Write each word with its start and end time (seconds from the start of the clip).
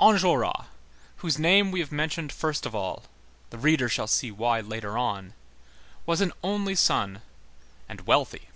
Enjolras, 0.00 0.64
whose 1.18 1.38
name 1.38 1.70
we 1.70 1.78
have 1.78 1.92
mentioned 1.92 2.32
first 2.32 2.66
of 2.66 2.74
all,—the 2.74 3.58
reader 3.58 3.88
shall 3.88 4.08
see 4.08 4.32
why 4.32 4.58
later 4.58 4.98
on,—was 4.98 6.20
an 6.20 6.32
only 6.42 6.74
son 6.74 7.22
and 7.88 8.00
wealthy. 8.04 8.48